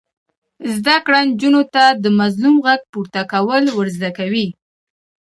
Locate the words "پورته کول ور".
2.91-3.87